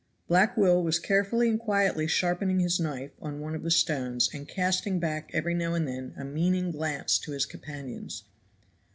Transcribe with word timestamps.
Black 0.27 0.57
Will 0.57 0.81
was 0.81 0.97
carefully 0.97 1.47
and 1.47 1.59
quietly 1.59 2.07
sharpening 2.07 2.59
his 2.59 2.79
knife 2.79 3.11
on 3.21 3.39
one 3.39 3.53
of 3.53 3.61
the 3.61 3.69
stones 3.69 4.31
and 4.33 4.47
casting 4.47 4.97
back 4.97 5.29
every 5.31 5.53
now 5.53 5.75
and 5.75 5.87
then 5.87 6.15
a 6.17 6.25
meaning 6.25 6.71
glance 6.71 7.19
to 7.19 7.33
his 7.33 7.45
companions. 7.45 8.23